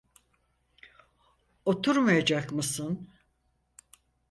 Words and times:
Oturmayacak 1.65 2.51
mısın? 2.51 3.07